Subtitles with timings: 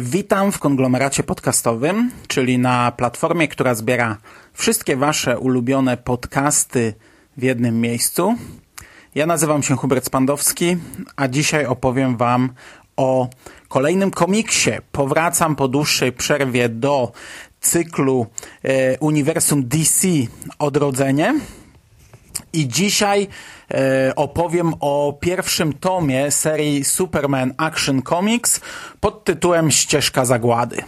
[0.00, 4.16] Witam w konglomeracie podcastowym, czyli na platformie, która zbiera
[4.54, 6.94] wszystkie Wasze ulubione podcasty
[7.36, 8.34] w jednym miejscu.
[9.14, 10.76] Ja nazywam się Hubert Spandowski,
[11.16, 12.52] a dzisiaj opowiem Wam
[12.96, 13.28] o
[13.68, 14.70] kolejnym komiksie.
[14.92, 17.12] Powracam po dłuższej przerwie do
[17.60, 18.26] cyklu
[18.62, 20.08] e, Uniwersum DC
[20.58, 21.34] Odrodzenie.
[22.52, 23.26] I dzisiaj
[23.70, 28.60] e, opowiem o pierwszym tomie serii Superman Action Comics
[29.00, 30.82] pod tytułem Ścieżka Zagłady.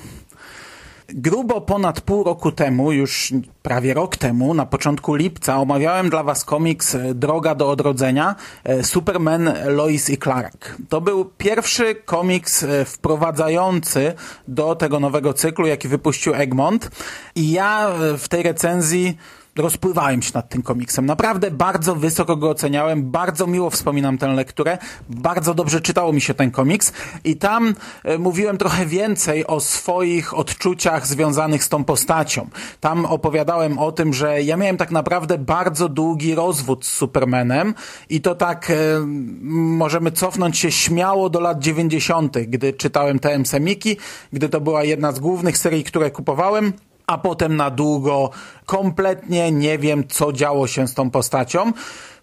[1.15, 6.45] Grubo ponad pół roku temu, już prawie rok temu, na początku lipca, omawiałem dla Was
[6.45, 8.34] komiks Droga do Odrodzenia
[8.65, 10.77] e, Superman, Lois i Clark.
[10.88, 14.15] To był pierwszy komiks e, wprowadzający
[14.49, 16.90] do tego nowego cyklu, jaki wypuścił Egmont.
[17.34, 19.16] I ja e, w tej recenzji
[19.56, 21.06] rozpływałem się nad tym komiksem.
[21.06, 26.34] Naprawdę bardzo wysoko go oceniałem, bardzo miło wspominam tę lekturę, bardzo dobrze czytało mi się
[26.34, 26.93] ten komiks
[27.24, 32.48] i tam e, mówiłem trochę więcej o swoich odczuciach związanych z tą postacią.
[32.80, 37.74] Tam opowiadałem o tym, że ja miałem tak naprawdę bardzo długi rozwód z Supermanem
[38.10, 38.74] i to tak e,
[39.80, 43.96] możemy cofnąć się śmiało do lat 90., gdy czytałem TM Semiki,
[44.32, 46.73] gdy to była jedna z głównych serii, które kupowałem
[47.10, 48.30] a potem na długo
[48.66, 51.72] kompletnie nie wiem, co działo się z tą postacią.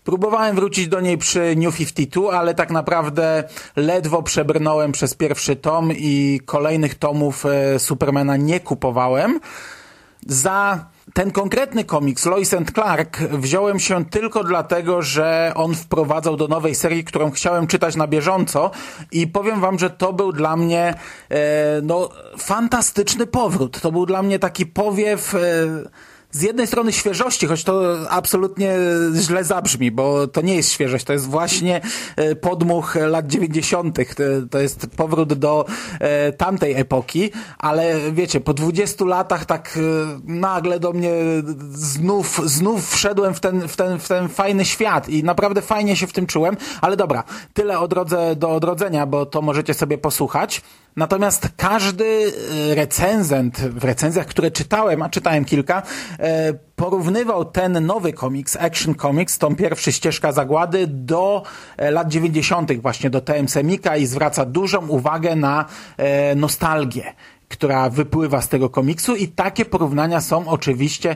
[0.03, 3.43] Próbowałem wrócić do niej przy New 52, ale tak naprawdę
[3.75, 9.39] ledwo przebrnąłem przez pierwszy tom i kolejnych tomów e, Supermana nie kupowałem.
[10.27, 16.48] Za ten konkretny komiks, Lois and Clark, wziąłem się tylko dlatego, że on wprowadzał do
[16.48, 18.71] nowej serii, którą chciałem czytać na bieżąco
[19.11, 20.93] i powiem wam, że to był dla mnie
[21.30, 21.36] e,
[21.83, 23.82] no, fantastyczny powrót.
[23.82, 25.36] To był dla mnie taki powiew...
[25.36, 28.75] E, z jednej strony świeżości, choć to absolutnie
[29.15, 31.81] źle zabrzmi, bo to nie jest świeżość, to jest właśnie
[32.15, 33.98] e, podmuch lat 90.
[34.52, 35.65] To jest powrót do
[35.99, 39.81] e, tamtej epoki, ale wiecie, po 20 latach tak e,
[40.26, 41.11] nagle do mnie
[41.70, 46.08] znów, znów wszedłem w ten, w, ten, w ten fajny świat i naprawdę fajnie się
[46.08, 50.61] w tym czułem, ale dobra, tyle o drodze do odrodzenia, bo to możecie sobie posłuchać.
[50.97, 52.31] Natomiast każdy
[52.75, 55.81] recenzent w recenzjach, które czytałem, a czytałem kilka,
[56.75, 61.43] porównywał ten nowy komiks, Action Comics, tą pierwszy ścieżka zagłady do
[61.77, 62.81] lat 90.
[62.81, 65.65] właśnie do TM Semika i zwraca dużą uwagę na
[66.35, 67.14] nostalgię
[67.49, 71.15] która wypływa z tego komiksu i takie porównania są oczywiście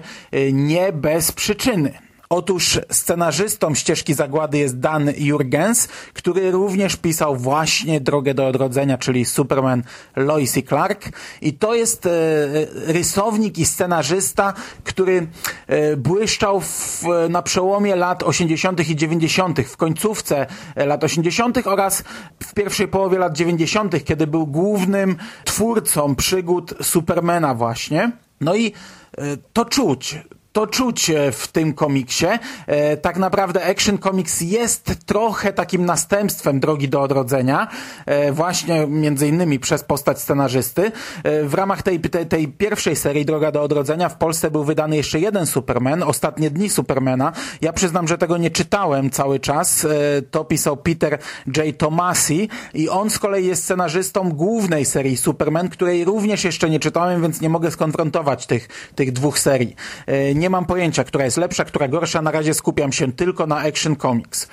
[0.53, 1.93] nie bez przyczyny.
[2.31, 9.25] Otóż scenarzystą ścieżki zagłady jest Dan Jurgens, który również pisał właśnie Drogę do Odrodzenia, czyli
[9.25, 9.83] Superman,
[10.15, 11.09] Lois i Clark.
[11.41, 12.09] I to jest e,
[12.73, 14.53] rysownik i scenarzysta,
[14.83, 15.27] który
[15.67, 18.89] e, błyszczał w, na przełomie lat 80.
[18.89, 21.67] i 90., w końcówce lat 80.
[21.67, 22.03] oraz
[22.43, 25.15] w pierwszej połowie lat 90., kiedy był głównym
[25.45, 28.11] twórcą przygód Supermana właśnie.
[28.41, 30.15] No i e, to czuć
[30.51, 32.25] to czuć w tym komiksie.
[32.67, 37.67] E, tak naprawdę Action Comics jest trochę takim następstwem Drogi do Odrodzenia,
[38.05, 40.91] e, właśnie między innymi przez postać scenarzysty.
[41.23, 44.95] E, w ramach tej, tej, tej pierwszej serii Droga do Odrodzenia w Polsce był wydany
[44.95, 47.31] jeszcze jeden Superman, Ostatnie Dni Supermana.
[47.61, 49.87] Ja przyznam, że tego nie czytałem cały czas.
[50.31, 51.17] To pisał Peter
[51.57, 51.77] J.
[51.77, 57.21] Tomasi i on z kolei jest scenarzystą głównej serii Superman, której również jeszcze nie czytałem,
[57.21, 59.75] więc nie mogę skonfrontować tych, tych dwóch serii
[60.41, 62.21] nie mam pojęcia, która jest lepsza, która gorsza.
[62.21, 64.47] Na razie skupiam się tylko na Action Comics.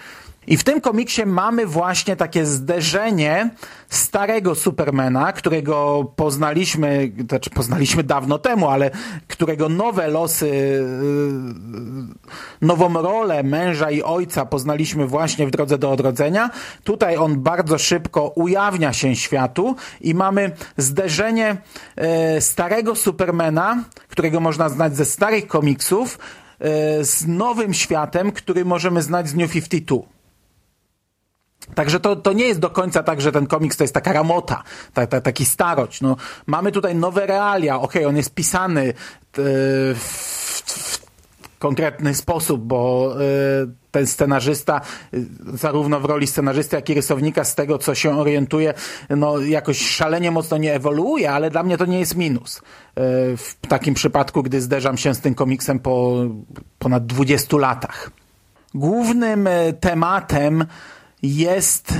[0.48, 3.50] I w tym komiksie mamy właśnie takie zderzenie
[3.88, 8.90] starego Supermana, którego poznaliśmy, znaczy poznaliśmy dawno temu, ale
[9.28, 16.50] którego nowe losy, yy, nową rolę męża i ojca poznaliśmy właśnie w drodze do odrodzenia.
[16.84, 21.56] Tutaj on bardzo szybko ujawnia się światu i mamy zderzenie
[21.96, 22.04] yy,
[22.40, 26.18] starego Supermana, którego można znać ze starych komiksów,
[26.60, 26.68] yy,
[27.04, 30.17] z nowym światem, który możemy znać z New 52.
[31.74, 34.62] Także to, to nie jest do końca tak, że ten komiks to jest taka ramota,
[34.94, 36.00] ta, ta, taki starość.
[36.00, 36.16] No,
[36.46, 38.94] mamy tutaj nowe realia, okej, okay, on jest pisany
[39.32, 39.38] w,
[39.94, 41.08] w
[41.58, 44.80] konkretny sposób, bo y, ten scenarzysta,
[45.14, 48.74] y, zarówno w roli scenarzysty, jak i rysownika, z tego co się orientuje,
[49.10, 52.62] no jakoś szalenie mocno nie ewoluuje, ale dla mnie to nie jest minus.
[53.36, 56.24] W takim przypadku, gdy zderzam się z tym komiksem po
[56.78, 58.10] ponad 20 latach.
[58.74, 59.48] Głównym
[59.80, 60.64] tematem
[61.22, 61.94] jest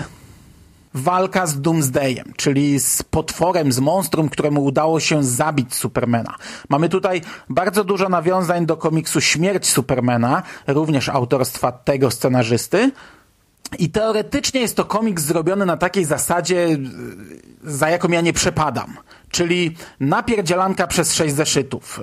[0.94, 6.34] walka z Doomsdayem, czyli z potworem, z monstrum, któremu udało się zabić Supermana.
[6.68, 12.90] Mamy tutaj bardzo dużo nawiązań do komiksu Śmierć Supermana, również autorstwa tego scenarzysty.
[13.78, 16.78] I teoretycznie jest to komiks zrobiony na takiej zasadzie,
[17.64, 18.96] za jaką ja nie przepadam.
[19.30, 22.00] Czyli napierdzielanka przez sześć zeszytów.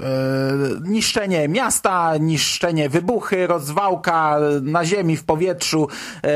[0.81, 5.87] Yy, niszczenie miasta, niszczenie wybuchy, rozwałka na ziemi, w powietrzu,
[6.23, 6.29] yy,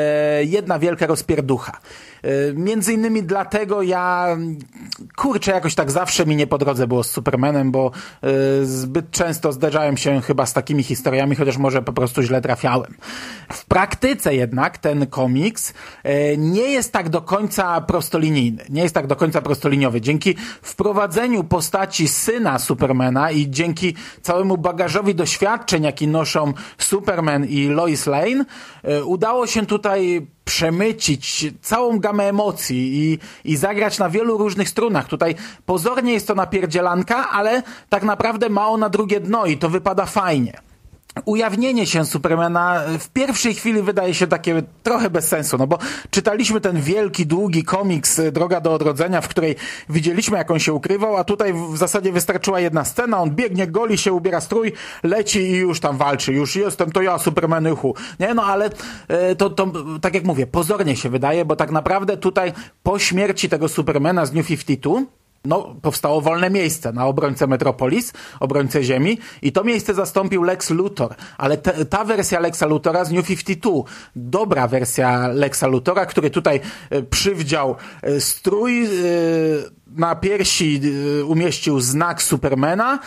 [0.45, 1.79] jedna wielka rozpierducha.
[2.25, 4.37] Y, między innymi dlatego ja,
[5.17, 7.91] kurczę, jakoś tak zawsze mi nie po drodze było z Supermanem, bo
[8.61, 12.93] y, zbyt często zderzałem się chyba z takimi historiami, chociaż może po prostu źle trafiałem.
[13.53, 15.73] W praktyce jednak ten komiks
[16.05, 20.01] y, nie jest tak do końca prostolinijny, nie jest tak do końca prostoliniowy.
[20.01, 28.05] Dzięki wprowadzeniu postaci syna Supermana i dzięki całemu bagażowi doświadczeń, jaki noszą Superman i Lois
[28.05, 28.45] Lane,
[29.05, 33.19] udało się tutaj przemycić całą gamę emocji i,
[33.51, 35.07] i zagrać na wielu różnych strunach.
[35.07, 35.35] Tutaj
[35.65, 40.68] pozornie jest to napierdzielanka, ale tak naprawdę ma ona drugie dno i to wypada fajnie
[41.25, 45.77] ujawnienie się Supermana w pierwszej chwili wydaje się takie trochę bez sensu, no bo
[46.09, 49.55] czytaliśmy ten wielki, długi komiks Droga do Odrodzenia, w której
[49.89, 53.97] widzieliśmy jak on się ukrywał, a tutaj w zasadzie wystarczyła jedna scena, on biegnie, goli
[53.97, 54.73] się, ubiera strój,
[55.03, 57.95] leci i już tam walczy, już jestem, to ja, Supermanychu.
[58.19, 58.69] Nie, no ale
[59.07, 59.71] e, to, to,
[60.01, 62.53] tak jak mówię, pozornie się wydaje, bo tak naprawdę tutaj
[62.83, 68.83] po śmierci tego Supermana z New 52 no, powstało wolne miejsce na obrońcę Metropolis, obrońcę
[68.83, 73.27] Ziemi i to miejsce zastąpił Lex Luthor, ale te, ta wersja Lexa Luthora z New
[73.27, 73.71] 52,
[74.15, 76.59] dobra wersja Lexa Luthora, który tutaj
[76.89, 78.89] e, przywdział e, strój, e,
[79.87, 80.81] na piersi
[81.27, 82.99] umieścił znak Supermana,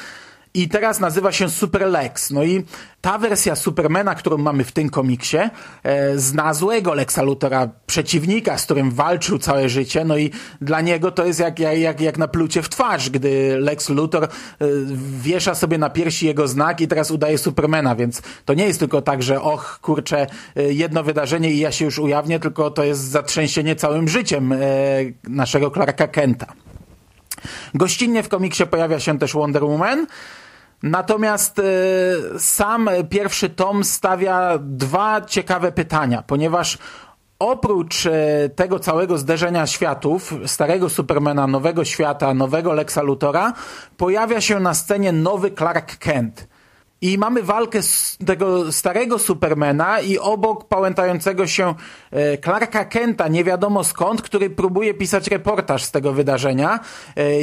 [0.55, 2.31] i teraz nazywa się Super Lex.
[2.31, 2.65] No i
[3.01, 5.37] ta wersja Supermana, którą mamy w tym komiksie,
[5.83, 11.11] e, zna złego Lexa Luthora, przeciwnika, z którym walczył całe życie, no i dla niego
[11.11, 14.29] to jest jak, jak, jak na plucie w twarz, gdy Lex Luthor e,
[15.23, 19.03] wiesza sobie na piersi jego znak i teraz udaje Supermana, więc to nie jest tylko
[19.03, 20.27] tak, że och, kurczę,
[20.57, 24.59] e, jedno wydarzenie i ja się już ujawnię, tylko to jest zatrzęsienie całym życiem e,
[25.29, 26.47] naszego Clarka Kenta.
[27.75, 30.07] Gościnnie w komiksie pojawia się też Wonder Woman,
[30.83, 31.63] Natomiast y,
[32.39, 36.79] sam pierwszy tom stawia dwa ciekawe pytania, ponieważ
[37.39, 38.11] oprócz y,
[38.57, 43.53] tego całego zderzenia światów, starego Supermana, nowego świata, nowego Lexa Luthora,
[43.97, 46.49] pojawia się na scenie nowy Clark Kent.
[47.03, 47.81] I mamy walkę
[48.27, 51.75] tego starego Supermana i obok pałętającego się
[52.35, 56.81] y, Clarka Kenta, nie wiadomo skąd, który próbuje pisać reportaż z tego wydarzenia.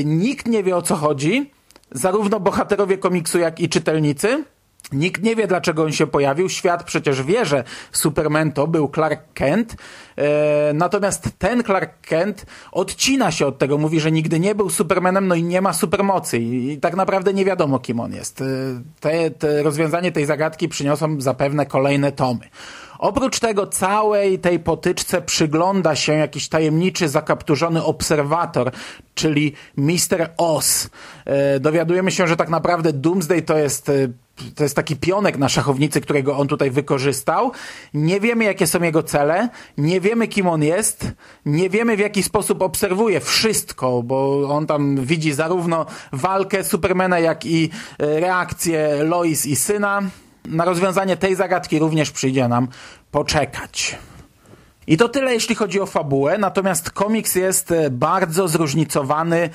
[0.06, 1.52] Nikt nie wie o co chodzi
[1.92, 4.44] zarówno bohaterowie komiksu, jak i czytelnicy.
[4.92, 6.50] Nikt nie wie, dlaczego on się pojawił.
[6.50, 9.76] Świat przecież wie, że Superman to był Clark Kent.
[10.18, 13.78] E, natomiast ten Clark Kent odcina się od tego.
[13.78, 16.40] Mówi, że nigdy nie był Supermanem, no i nie ma supermocy.
[16.40, 18.42] I, tak naprawdę nie wiadomo, kim on jest.
[18.42, 18.46] E,
[19.00, 22.50] te, te rozwiązanie tej zagadki przyniosą zapewne kolejne tomy.
[23.00, 28.72] Oprócz tego całej tej potyczce przygląda się jakiś tajemniczy, zakapturzony obserwator,
[29.16, 30.30] czyli Mr.
[30.38, 30.90] Oz.
[31.26, 33.92] E, dowiadujemy się, że tak naprawdę Doomsday to jest
[34.56, 37.52] to jest taki pionek na szachownicy, którego on tutaj wykorzystał.
[37.94, 41.12] Nie wiemy, jakie są jego cele, nie wiemy, kim on jest,
[41.46, 47.46] nie wiemy, w jaki sposób obserwuje wszystko, bo on tam widzi zarówno walkę Supermana, jak
[47.46, 47.70] i
[48.00, 50.02] e, reakcję Lois i syna
[50.46, 52.68] na rozwiązanie tej zagadki również przyjdzie nam
[53.12, 53.98] poczekać.
[54.88, 59.50] I to tyle, jeśli chodzi o fabułę, natomiast komiks jest e, bardzo zróżnicowany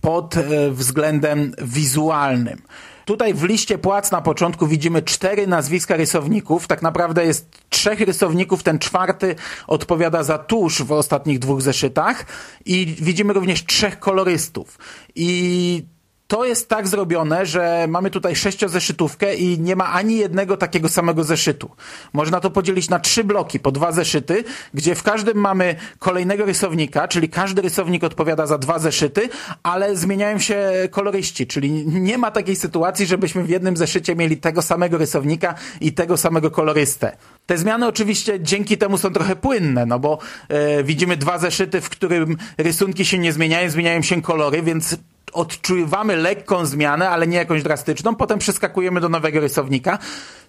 [0.00, 2.62] pod e, względem wizualnym.
[3.08, 6.66] Tutaj w liście płac na początku widzimy cztery nazwiska rysowników.
[6.66, 9.36] Tak naprawdę jest trzech rysowników, ten czwarty
[9.66, 12.26] odpowiada za tusz w ostatnich dwóch zeszytach
[12.64, 14.78] i widzimy również trzech kolorystów.
[15.14, 15.86] I
[16.28, 21.24] to jest tak zrobione, że mamy tutaj sześciozeszytówkę i nie ma ani jednego takiego samego
[21.24, 21.70] zeszytu.
[22.12, 24.44] Można to podzielić na trzy bloki, po dwa zeszyty,
[24.74, 29.28] gdzie w każdym mamy kolejnego rysownika, czyli każdy rysownik odpowiada za dwa zeszyty,
[29.62, 34.62] ale zmieniają się koloryści, czyli nie ma takiej sytuacji, żebyśmy w jednym zeszycie mieli tego
[34.62, 37.16] samego rysownika i tego samego kolorystę.
[37.46, 40.18] Te zmiany oczywiście dzięki temu są trochę płynne, no bo
[40.48, 44.96] e, widzimy dwa zeszyty, w którym rysunki się nie zmieniają, zmieniają się kolory, więc
[45.30, 48.14] odczuwamy lekką zmianę, ale nie jakąś drastyczną.
[48.14, 49.98] Potem przeskakujemy do nowego rysownika.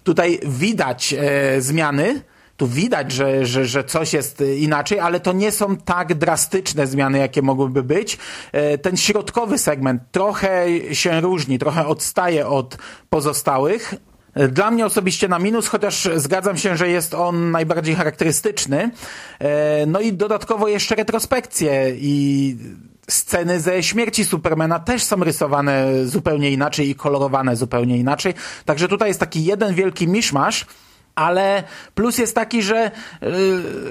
[0.04, 2.22] Tutaj widać e, zmiany.
[2.56, 7.18] Tu widać, że, że, że coś jest inaczej, ale to nie są tak drastyczne zmiany,
[7.18, 8.18] jakie mogłyby być.
[8.52, 12.76] E, ten środkowy segment trochę się różni, trochę odstaje od
[13.08, 13.94] pozostałych,
[14.34, 18.90] dla mnie osobiście na minus, chociaż zgadzam się, że jest on najbardziej charakterystyczny.
[19.38, 22.56] E, no i dodatkowo jeszcze retrospekcje i
[23.10, 28.34] sceny ze śmierci Supermana też są rysowane zupełnie inaczej i kolorowane zupełnie inaczej.
[28.64, 30.66] Także tutaj jest taki jeden wielki miszmasz
[31.14, 31.62] ale
[31.94, 32.90] plus jest taki, że,
[33.22, 33.30] yy,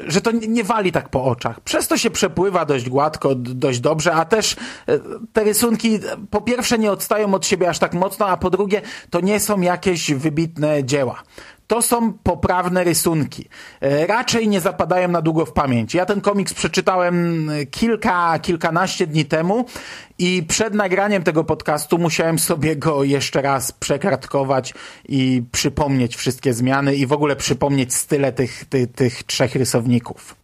[0.08, 1.60] że to nie wali tak po oczach.
[1.60, 4.56] Przez to się przepływa dość gładko, dość dobrze, a też
[4.88, 5.02] yy,
[5.34, 6.00] te rysunki
[6.30, 9.62] po pierwsze nie odstają od siebie aż tak mocno, a po drugie to nie są
[9.62, 11.24] jakieś wybitne dzieła
[11.70, 13.50] to są poprawne rysunki.
[13.82, 15.94] E, raczej nie zapadają na długo w pamięć.
[15.94, 19.66] Ja ten komiks przeczytałem kilka, kilkanaście dni temu
[20.20, 24.74] i przed nagraniem tego podcastu musiałem sobie go jeszcze raz przekartkować
[25.10, 30.36] i przypomnieć wszystkie zmiany i w ogóle przypomnieć style tych, tych, tych trzech rysowników.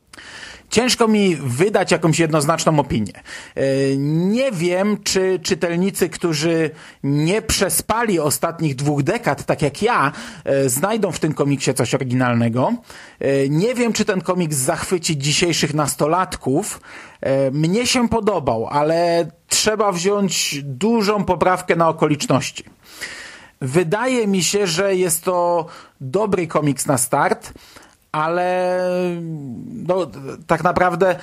[0.75, 3.13] Ciężko mi wydać jakąś jednoznaczną opinię.
[3.55, 3.61] E,
[3.97, 6.69] nie wiem, czy czytelnicy, którzy
[7.03, 10.11] nie przespali ostatnich dwóch dekad, tak jak ja,
[10.43, 12.73] e, znajdą w tym komiksie coś oryginalnego.
[13.19, 16.81] E, nie wiem, czy ten komiks zachwyci dzisiejszych nastolatków.
[17.51, 22.63] Mnie się podobał, ale trzeba wziąć dużą poprawkę na okoliczności.
[23.61, 25.65] Wydaje mi się, że jest to
[26.01, 27.53] dobry komiks na start,
[28.15, 28.79] ale
[29.87, 30.11] no,
[30.47, 31.15] tak naprawdę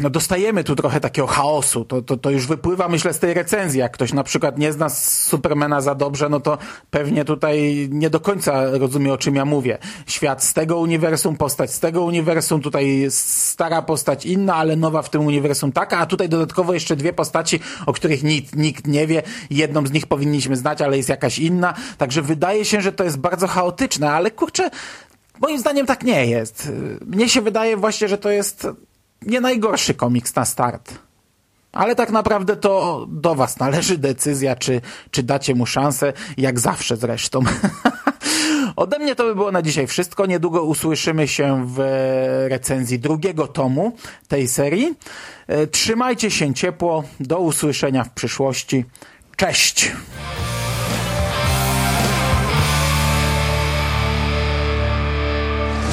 [0.00, 1.84] no dostajemy tu trochę takiego chaosu.
[1.84, 3.80] To, to, to już wypływa, myślę, z tej recenzji.
[3.80, 6.58] Jak ktoś na przykład nie zna Supermana za dobrze, no to
[6.90, 9.78] pewnie tutaj nie do końca rozumie, o czym ja mówię.
[10.06, 15.10] Świat z tego uniwersum, postać z tego uniwersum, tutaj stara postać inna, ale nowa w
[15.10, 19.22] tym uniwersum taka, a tutaj dodatkowo jeszcze dwie postaci, o których nikt, nikt nie wie.
[19.50, 21.74] Jedną z nich powinniśmy znać, ale jest jakaś inna.
[21.98, 24.70] Także wydaje się, że to jest bardzo chaotyczne, ale kurczę,
[25.40, 26.72] moim zdaniem tak nie jest.
[27.06, 28.66] Mnie się wydaje właśnie, że to jest
[29.26, 30.94] nie najgorszy komiks na start.
[31.72, 36.96] Ale tak naprawdę to do was należy decyzja, czy, czy dacie mu szansę, jak zawsze
[36.96, 37.40] zresztą.
[38.76, 40.26] Ode mnie to by było na dzisiaj wszystko.
[40.26, 41.78] Niedługo usłyszymy się w
[42.48, 43.96] recenzji drugiego tomu
[44.28, 44.94] tej serii.
[45.46, 47.04] E, trzymajcie się ciepło.
[47.20, 48.84] Do usłyszenia w przyszłości.
[49.36, 49.92] Cześć!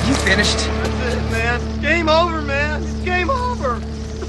[0.09, 0.69] You finished?
[1.31, 1.81] man.
[1.81, 2.58] Game over, man.